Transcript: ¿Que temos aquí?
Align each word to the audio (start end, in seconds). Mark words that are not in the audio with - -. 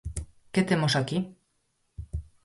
¿Que 0.53 0.61
temos 0.69 0.93
aquí? 0.95 1.17